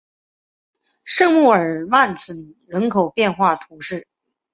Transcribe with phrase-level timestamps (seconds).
[1.03, 4.07] 圣日耳曼村人口变化图示